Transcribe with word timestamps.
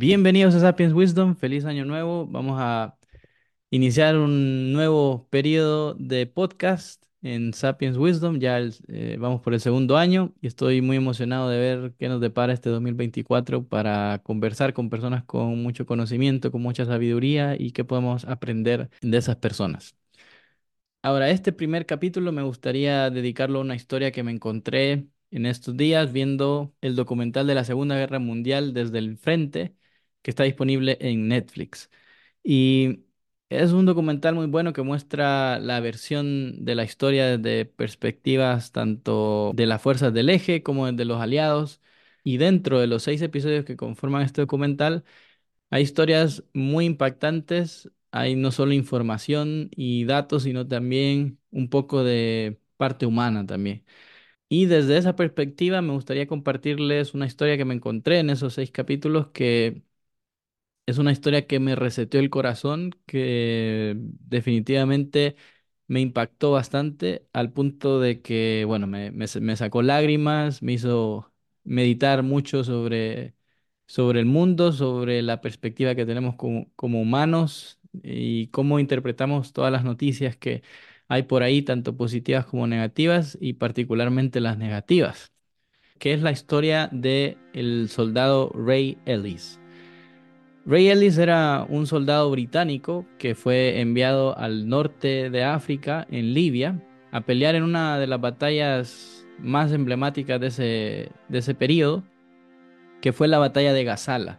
Bienvenidos 0.00 0.54
a 0.54 0.60
Sapiens 0.60 0.94
Wisdom, 0.94 1.34
feliz 1.34 1.64
año 1.64 1.84
nuevo. 1.84 2.24
Vamos 2.28 2.56
a 2.60 2.96
iniciar 3.70 4.16
un 4.16 4.72
nuevo 4.72 5.26
periodo 5.28 5.94
de 5.94 6.26
podcast 6.26 7.04
en 7.20 7.52
Sapiens 7.52 7.96
Wisdom. 7.96 8.38
Ya 8.38 8.60
eh, 8.60 9.16
vamos 9.18 9.40
por 9.40 9.54
el 9.54 9.60
segundo 9.60 9.96
año 9.96 10.32
y 10.40 10.46
estoy 10.46 10.82
muy 10.82 10.96
emocionado 10.98 11.48
de 11.50 11.58
ver 11.58 11.94
qué 11.98 12.08
nos 12.08 12.20
depara 12.20 12.52
este 12.52 12.70
2024 12.70 13.66
para 13.66 14.20
conversar 14.22 14.72
con 14.72 14.88
personas 14.88 15.24
con 15.24 15.60
mucho 15.64 15.84
conocimiento, 15.84 16.52
con 16.52 16.62
mucha 16.62 16.84
sabiduría 16.86 17.56
y 17.58 17.72
qué 17.72 17.84
podemos 17.84 18.24
aprender 18.24 18.90
de 19.02 19.18
esas 19.18 19.36
personas. 19.36 19.96
Ahora, 21.02 21.30
este 21.30 21.52
primer 21.52 21.86
capítulo 21.86 22.30
me 22.32 22.42
gustaría 22.42 23.10
dedicarlo 23.10 23.58
a 23.58 23.62
una 23.62 23.74
historia 23.76 24.12
que 24.12 24.22
me 24.22 24.30
encontré 24.32 25.08
en 25.30 25.46
estos 25.46 25.76
días 25.76 26.12
viendo 26.12 26.74
el 26.80 26.96
documental 26.96 27.46
de 27.46 27.54
la 27.54 27.64
Segunda 27.64 27.96
Guerra 27.96 28.18
Mundial 28.18 28.74
desde 28.74 28.98
el 28.98 29.16
frente, 29.16 29.74
que 30.22 30.30
está 30.30 30.44
disponible 30.44 30.98
en 31.00 31.28
Netflix. 31.28 31.90
Y 32.42 33.04
es 33.48 33.72
un 33.72 33.86
documental 33.86 34.34
muy 34.34 34.46
bueno 34.46 34.72
que 34.72 34.82
muestra 34.82 35.58
la 35.58 35.80
versión 35.80 36.64
de 36.64 36.74
la 36.74 36.84
historia 36.84 37.38
desde 37.38 37.64
perspectivas 37.66 38.72
tanto 38.72 39.52
de 39.54 39.66
las 39.66 39.82
fuerzas 39.82 40.12
del 40.14 40.30
eje 40.30 40.62
como 40.62 40.90
de 40.92 41.04
los 41.04 41.20
aliados. 41.20 41.80
Y 42.24 42.36
dentro 42.38 42.80
de 42.80 42.86
los 42.88 43.02
seis 43.04 43.22
episodios 43.22 43.64
que 43.64 43.76
conforman 43.76 44.22
este 44.22 44.42
documental, 44.42 45.04
hay 45.70 45.82
historias 45.82 46.44
muy 46.54 46.86
impactantes, 46.86 47.90
hay 48.10 48.36
no 48.36 48.50
solo 48.52 48.72
información 48.72 49.70
y 49.76 50.04
datos, 50.04 50.44
sino 50.44 50.66
también 50.66 51.38
un 51.50 51.68
poco 51.70 52.04
de 52.04 52.60
parte 52.76 53.06
humana 53.06 53.46
también. 53.46 53.84
Y 54.48 54.66
desde 54.66 54.98
esa 54.98 55.16
perspectiva 55.16 55.82
me 55.82 55.92
gustaría 55.92 56.26
compartirles 56.26 57.14
una 57.14 57.26
historia 57.26 57.56
que 57.58 57.64
me 57.66 57.74
encontré 57.74 58.18
en 58.20 58.30
esos 58.30 58.54
seis 58.54 58.70
capítulos 58.70 59.28
que 59.28 59.82
es 60.88 60.98
una 60.98 61.12
historia 61.12 61.46
que 61.46 61.60
me 61.60 61.76
reseteó 61.76 62.20
el 62.20 62.30
corazón, 62.30 62.92
que 63.06 63.94
definitivamente 63.98 65.36
me 65.86 66.00
impactó 66.00 66.52
bastante 66.52 67.28
al 67.34 67.52
punto 67.52 68.00
de 68.00 68.22
que, 68.22 68.64
bueno, 68.66 68.86
me, 68.86 69.56
sacó 69.56 69.82
lágrimas, 69.82 70.62
me 70.62 70.72
hizo 70.74 71.30
meditar 71.64 72.22
mucho 72.22 72.64
sobre, 72.64 73.34
sobre 73.86 74.20
el 74.20 74.26
mundo, 74.26 74.72
sobre 74.72 75.22
la 75.22 75.40
perspectiva 75.42 75.94
que 75.94 76.06
tenemos 76.06 76.36
como, 76.36 76.70
humanos 77.02 77.78
y 78.02 78.48
cómo 78.48 78.78
interpretamos 78.80 79.52
todas 79.52 79.72
las 79.72 79.84
noticias 79.84 80.36
que 80.36 80.62
hay 81.08 81.24
por 81.24 81.42
ahí, 81.42 81.62
tanto 81.62 81.96
positivas 81.96 82.46
como 82.46 82.66
negativas, 82.66 83.36
y 83.40 83.54
particularmente 83.54 84.40
las 84.40 84.58
negativas, 84.58 85.32
que 85.98 86.14
es 86.14 86.22
la 86.22 86.32
historia 86.32 86.88
de 86.92 87.38
el 87.54 87.88
soldado 87.90 88.50
Ray 88.54 88.98
Ellis. 89.06 89.60
Ray 90.66 90.88
Ellis 90.88 91.16
era 91.18 91.64
un 91.68 91.86
soldado 91.86 92.30
británico 92.30 93.06
que 93.18 93.34
fue 93.34 93.80
enviado 93.80 94.36
al 94.36 94.68
norte 94.68 95.30
de 95.30 95.44
África, 95.44 96.06
en 96.10 96.34
Libia, 96.34 96.84
a 97.10 97.22
pelear 97.22 97.54
en 97.54 97.62
una 97.62 97.98
de 97.98 98.06
las 98.06 98.20
batallas 98.20 99.26
más 99.38 99.72
emblemáticas 99.72 100.40
de 100.40 100.46
ese, 100.48 101.12
de 101.28 101.38
ese 101.38 101.54
periodo, 101.54 102.04
que 103.00 103.12
fue 103.12 103.28
la 103.28 103.38
batalla 103.38 103.72
de 103.72 103.84
Gazala, 103.84 104.38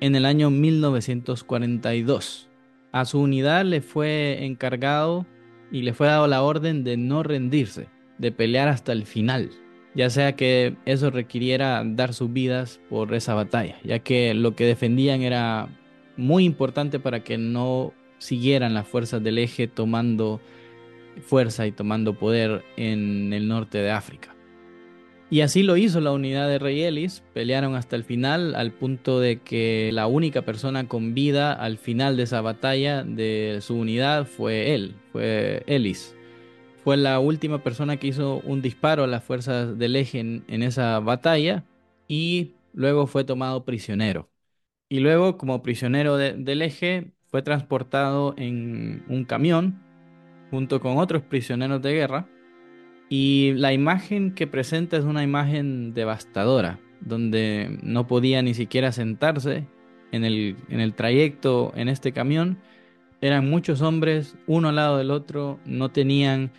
en 0.00 0.16
el 0.16 0.26
año 0.26 0.50
1942. 0.50 2.48
A 2.92 3.04
su 3.04 3.20
unidad 3.20 3.64
le 3.64 3.80
fue 3.80 4.44
encargado 4.44 5.26
y 5.70 5.82
le 5.82 5.92
fue 5.92 6.08
dado 6.08 6.26
la 6.26 6.42
orden 6.42 6.82
de 6.82 6.96
no 6.96 7.22
rendirse, 7.22 7.88
de 8.18 8.32
pelear 8.32 8.68
hasta 8.68 8.92
el 8.92 9.06
final 9.06 9.50
ya 9.94 10.10
sea 10.10 10.36
que 10.36 10.76
eso 10.84 11.10
requiriera 11.10 11.82
dar 11.84 12.14
sus 12.14 12.32
vidas 12.32 12.80
por 12.88 13.14
esa 13.14 13.34
batalla, 13.34 13.76
ya 13.84 13.98
que 13.98 14.34
lo 14.34 14.54
que 14.54 14.64
defendían 14.64 15.22
era 15.22 15.68
muy 16.16 16.44
importante 16.44 17.00
para 17.00 17.24
que 17.24 17.38
no 17.38 17.92
siguieran 18.18 18.74
las 18.74 18.86
fuerzas 18.86 19.22
del 19.22 19.38
eje 19.38 19.66
tomando 19.66 20.40
fuerza 21.22 21.66
y 21.66 21.72
tomando 21.72 22.14
poder 22.14 22.62
en 22.76 23.32
el 23.32 23.48
norte 23.48 23.78
de 23.78 23.90
África. 23.90 24.34
Y 25.32 25.42
así 25.42 25.62
lo 25.62 25.76
hizo 25.76 26.00
la 26.00 26.10
unidad 26.10 26.48
de 26.48 26.58
Rey 26.58 26.82
Ellis, 26.82 27.22
pelearon 27.32 27.76
hasta 27.76 27.94
el 27.94 28.02
final 28.02 28.56
al 28.56 28.72
punto 28.72 29.20
de 29.20 29.40
que 29.40 29.90
la 29.92 30.08
única 30.08 30.42
persona 30.42 30.88
con 30.88 31.14
vida 31.14 31.52
al 31.52 31.78
final 31.78 32.16
de 32.16 32.24
esa 32.24 32.40
batalla 32.40 33.04
de 33.04 33.58
su 33.60 33.76
unidad 33.76 34.26
fue 34.26 34.74
él, 34.74 34.96
fue 35.12 35.62
Ellis 35.66 36.16
fue 36.90 36.96
la 36.96 37.20
última 37.20 37.62
persona 37.62 37.98
que 37.98 38.08
hizo 38.08 38.40
un 38.44 38.62
disparo 38.62 39.04
a 39.04 39.06
las 39.06 39.22
fuerzas 39.22 39.78
del 39.78 39.94
eje 39.94 40.18
en, 40.18 40.62
esa 40.64 40.98
batalla 40.98 41.62
y 42.08 42.54
luego 42.72 43.06
fue 43.06 43.22
tomado 43.22 43.64
prisionero. 43.64 44.28
Y 44.88 44.98
luego, 44.98 45.38
como 45.38 45.62
prisionero 45.62 46.16
de, 46.16 46.32
del 46.32 46.62
eje, 46.62 47.12
fue 47.28 47.42
transportado 47.42 48.34
en 48.36 49.04
un 49.08 49.24
camión 49.24 49.80
junto 50.50 50.80
con 50.80 50.98
otros 50.98 51.22
prisioneros 51.22 51.80
de 51.80 51.92
guerra. 51.92 52.26
Y 53.08 53.52
la 53.54 53.72
imagen 53.72 54.34
que 54.34 54.48
presenta 54.48 54.96
es 54.96 55.04
una 55.04 55.22
imagen 55.22 55.94
devastadora, 55.94 56.80
donde 57.00 57.78
no 57.84 58.08
podía 58.08 58.42
ni 58.42 58.54
siquiera 58.54 58.90
sentarse 58.90 59.64
en 60.10 60.24
el, 60.24 60.56
en 60.68 60.80
el 60.80 60.94
trayecto 60.94 61.72
en 61.76 61.88
este 61.88 62.10
camión. 62.10 62.58
Eran 63.20 63.48
muchos 63.48 63.80
hombres, 63.80 64.34
uno 64.48 64.70
al 64.70 64.74
lado 64.74 64.98
del 64.98 65.12
otro, 65.12 65.60
no 65.64 65.90
tenían 65.90 66.50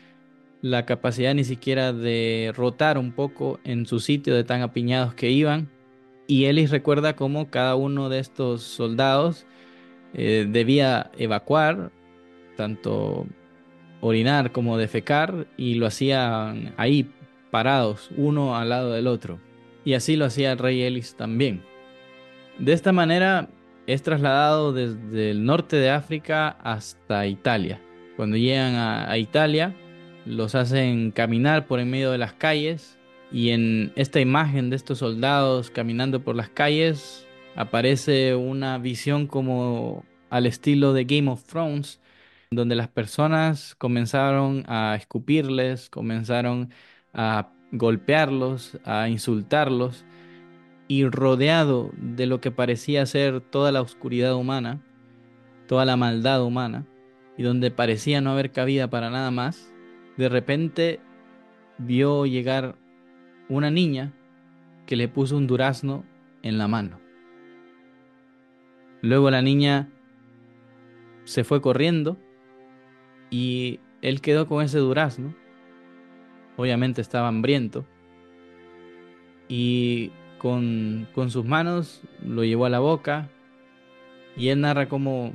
la 0.61 0.85
capacidad 0.85 1.33
ni 1.33 1.43
siquiera 1.43 1.91
de 1.91 2.53
rotar 2.55 2.97
un 2.97 3.11
poco 3.11 3.59
en 3.63 3.85
su 3.85 3.99
sitio 3.99 4.35
de 4.35 4.43
tan 4.43 4.61
apiñados 4.61 5.13
que 5.13 5.29
iban. 5.29 5.69
Y 6.27 6.45
Ellis 6.45 6.71
recuerda 6.71 7.15
cómo 7.15 7.49
cada 7.49 7.75
uno 7.75 8.09
de 8.09 8.19
estos 8.19 8.61
soldados 8.61 9.45
eh, 10.13 10.47
debía 10.47 11.11
evacuar, 11.17 11.91
tanto 12.57 13.25
orinar 14.01 14.51
como 14.51 14.77
defecar, 14.77 15.47
y 15.57 15.75
lo 15.75 15.87
hacían 15.87 16.73
ahí, 16.77 17.11
parados, 17.49 18.09
uno 18.15 18.55
al 18.55 18.69
lado 18.69 18.91
del 18.93 19.07
otro. 19.07 19.39
Y 19.83 19.93
así 19.95 20.15
lo 20.15 20.25
hacía 20.25 20.51
el 20.51 20.59
rey 20.59 20.83
Ellis 20.83 21.15
también. 21.15 21.63
De 22.59 22.73
esta 22.73 22.91
manera 22.91 23.49
es 23.87 24.03
trasladado 24.03 24.73
desde 24.73 25.31
el 25.31 25.43
norte 25.43 25.75
de 25.77 25.89
África 25.89 26.49
hasta 26.49 27.25
Italia. 27.25 27.81
Cuando 28.15 28.37
llegan 28.37 28.75
a, 28.75 29.09
a 29.09 29.17
Italia, 29.17 29.75
los 30.25 30.55
hacen 30.55 31.11
caminar 31.11 31.67
por 31.67 31.79
en 31.79 31.89
medio 31.89 32.11
de 32.11 32.17
las 32.17 32.33
calles 32.33 32.97
y 33.31 33.49
en 33.49 33.91
esta 33.95 34.19
imagen 34.19 34.69
de 34.69 34.75
estos 34.75 34.99
soldados 34.99 35.71
caminando 35.71 36.23
por 36.23 36.35
las 36.35 36.49
calles 36.49 37.25
aparece 37.55 38.35
una 38.35 38.77
visión 38.77 39.27
como 39.27 40.05
al 40.29 40.45
estilo 40.45 40.93
de 40.93 41.05
Game 41.05 41.29
of 41.29 41.43
Thrones, 41.45 41.99
donde 42.51 42.75
las 42.75 42.87
personas 42.87 43.75
comenzaron 43.75 44.63
a 44.67 44.95
escupirles, 44.95 45.89
comenzaron 45.89 46.69
a 47.13 47.49
golpearlos, 47.71 48.77
a 48.83 49.09
insultarlos 49.09 50.05
y 50.87 51.05
rodeado 51.05 51.91
de 51.97 52.25
lo 52.25 52.41
que 52.41 52.51
parecía 52.51 53.05
ser 53.05 53.39
toda 53.41 53.71
la 53.71 53.81
oscuridad 53.81 54.35
humana, 54.35 54.81
toda 55.67 55.85
la 55.85 55.95
maldad 55.95 56.43
humana, 56.43 56.85
y 57.37 57.43
donde 57.43 57.71
parecía 57.71 58.19
no 58.19 58.31
haber 58.31 58.51
cabida 58.51 58.89
para 58.89 59.09
nada 59.09 59.31
más, 59.31 59.71
de 60.17 60.29
repente 60.29 60.99
vio 61.77 62.25
llegar 62.25 62.75
una 63.49 63.71
niña 63.71 64.13
que 64.85 64.95
le 64.95 65.07
puso 65.07 65.37
un 65.37 65.47
durazno 65.47 66.03
en 66.43 66.57
la 66.57 66.67
mano. 66.67 66.99
Luego 69.01 69.31
la 69.31 69.41
niña 69.41 69.89
se 71.23 71.43
fue 71.43 71.61
corriendo 71.61 72.17
y 73.29 73.79
él 74.01 74.21
quedó 74.21 74.47
con 74.47 74.63
ese 74.63 74.79
durazno. 74.79 75.33
Obviamente 76.57 77.01
estaba 77.01 77.27
hambriento. 77.27 77.85
Y 79.47 80.11
con, 80.37 81.07
con 81.13 81.29
sus 81.31 81.45
manos 81.45 82.01
lo 82.23 82.43
llevó 82.43 82.65
a 82.65 82.69
la 82.69 82.79
boca. 82.79 83.29
Y 84.37 84.49
él 84.49 84.61
narra 84.61 84.87
cómo 84.87 85.33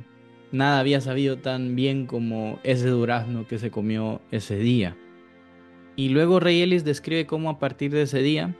nada 0.52 0.80
había 0.80 1.00
sabido 1.00 1.38
tan 1.38 1.76
bien 1.76 2.06
como 2.06 2.58
ese 2.62 2.88
durazno 2.88 3.46
que 3.46 3.58
se 3.58 3.70
comió 3.70 4.20
ese 4.30 4.56
día. 4.56 4.96
Y 5.96 6.10
luego 6.10 6.40
Rey 6.40 6.62
Ellis 6.62 6.84
describe 6.84 7.26
cómo 7.26 7.50
a 7.50 7.58
partir 7.58 7.90
de 7.90 8.02
ese 8.02 8.22
día, 8.22 8.54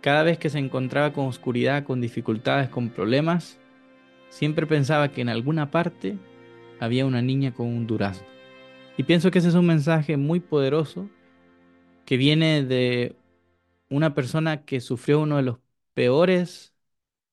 cada 0.00 0.22
vez 0.22 0.38
que 0.38 0.50
se 0.50 0.58
encontraba 0.58 1.12
con 1.12 1.26
oscuridad, 1.26 1.84
con 1.84 2.00
dificultades, 2.00 2.68
con 2.68 2.90
problemas, 2.90 3.58
siempre 4.28 4.66
pensaba 4.66 5.10
que 5.10 5.20
en 5.20 5.28
alguna 5.28 5.70
parte 5.70 6.16
había 6.80 7.06
una 7.06 7.22
niña 7.22 7.52
con 7.52 7.66
un 7.66 7.86
durazno. 7.86 8.26
Y 8.96 9.02
pienso 9.02 9.30
que 9.30 9.40
ese 9.40 9.48
es 9.48 9.54
un 9.54 9.66
mensaje 9.66 10.16
muy 10.16 10.40
poderoso 10.40 11.08
que 12.04 12.16
viene 12.16 12.64
de 12.64 13.16
una 13.90 14.14
persona 14.14 14.64
que 14.64 14.80
sufrió 14.80 15.20
uno 15.20 15.36
de 15.36 15.42
los 15.42 15.58
peores 15.94 16.74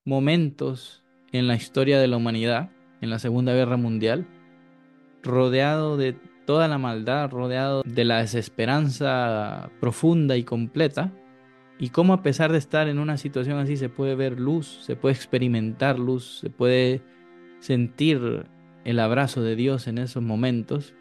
momentos 0.03 1.03
en 1.31 1.47
la 1.47 1.55
historia 1.55 1.99
de 1.99 2.07
la 2.07 2.17
humanidad 2.17 2.69
en 3.01 3.09
la 3.09 3.19
Segunda 3.19 3.53
Guerra 3.53 3.77
Mundial, 3.77 4.25
rodeado 5.23 5.97
de 5.97 6.15
toda 6.45 6.67
la 6.67 6.77
maldad, 6.77 7.31
rodeado 7.31 7.83
de 7.85 8.05
la 8.05 8.19
desesperanza 8.19 9.69
profunda 9.79 10.37
y 10.37 10.43
completa, 10.43 11.11
y 11.77 11.89
cómo 11.89 12.13
a 12.13 12.23
pesar 12.23 12.51
de 12.51 12.57
estar 12.57 12.87
en 12.87 12.99
una 12.99 13.17
situación 13.17 13.57
así 13.57 13.75
se 13.75 13.89
puede 13.89 14.15
ver 14.15 14.39
luz, 14.39 14.79
se 14.81 14.95
puede 14.95 15.15
experimentar 15.15 15.99
luz, 15.99 16.39
se 16.39 16.49
puede 16.49 17.01
sentir 17.59 18.45
el 18.85 18.99
abrazo 18.99 19.41
de 19.41 19.55
Dios 19.55 19.87
en 19.87 19.97
esos 19.97 20.23
momentos, 20.23 20.93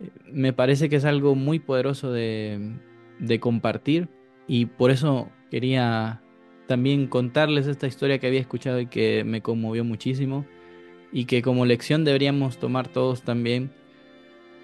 eh, 0.00 0.10
me 0.32 0.52
parece 0.52 0.88
que 0.88 0.96
es 0.96 1.04
algo 1.04 1.34
muy 1.34 1.58
poderoso 1.58 2.10
de, 2.10 2.74
de 3.20 3.40
compartir 3.40 4.08
y 4.48 4.66
por 4.66 4.90
eso 4.90 5.30
quería 5.50 6.22
también 6.66 7.06
contarles 7.06 7.66
esta 7.66 7.86
historia 7.86 8.18
que 8.18 8.26
había 8.26 8.40
escuchado 8.40 8.80
y 8.80 8.86
que 8.86 9.22
me 9.24 9.40
conmovió 9.40 9.84
muchísimo 9.84 10.44
y 11.16 11.24
que 11.24 11.40
como 11.40 11.64
lección 11.64 12.04
deberíamos 12.04 12.58
tomar 12.58 12.88
todos 12.88 13.22
también 13.22 13.70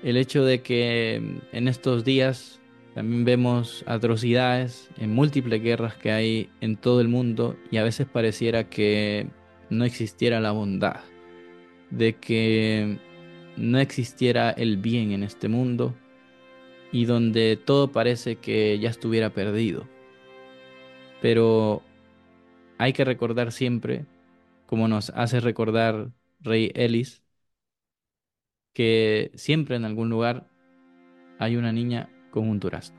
el 0.02 0.18
hecho 0.18 0.44
de 0.44 0.60
que 0.60 1.14
en 1.50 1.66
estos 1.66 2.04
días 2.04 2.60
también 2.94 3.24
vemos 3.24 3.82
atrocidades 3.86 4.90
en 4.98 5.14
múltiples 5.14 5.62
guerras 5.62 5.94
que 5.94 6.12
hay 6.12 6.50
en 6.60 6.76
todo 6.76 7.00
el 7.00 7.08
mundo 7.08 7.56
y 7.70 7.78
a 7.78 7.82
veces 7.82 8.06
pareciera 8.06 8.68
que 8.68 9.28
no 9.70 9.86
existiera 9.86 10.40
la 10.40 10.50
bondad, 10.50 11.00
de 11.88 12.16
que 12.16 12.98
no 13.56 13.78
existiera 13.78 14.50
el 14.50 14.76
bien 14.76 15.12
en 15.12 15.22
este 15.22 15.48
mundo 15.48 15.94
y 16.92 17.06
donde 17.06 17.56
todo 17.56 17.92
parece 17.92 18.36
que 18.36 18.78
ya 18.78 18.90
estuviera 18.90 19.30
perdido. 19.30 19.88
Pero 21.22 21.82
hay 22.76 22.92
que 22.92 23.06
recordar 23.06 23.52
siempre, 23.52 24.04
como 24.66 24.86
nos 24.86 25.08
hace 25.16 25.40
recordar 25.40 26.10
Rey 26.42 26.70
Ellis, 26.74 27.22
que 28.72 29.30
siempre 29.34 29.76
en 29.76 29.84
algún 29.84 30.10
lugar 30.10 30.48
hay 31.38 31.56
una 31.56 31.72
niña 31.72 32.10
con 32.30 32.48
un 32.48 32.60
durazno. 32.60 32.98